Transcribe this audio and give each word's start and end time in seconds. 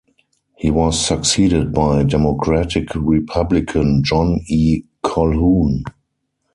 He 0.57 0.71
was 0.71 0.99
succeeded 0.99 1.71
by 1.73 2.01
Democratic-Republican 2.01 4.03
John 4.03 4.39
E. 4.47 4.81
Colhoun. 5.05 5.83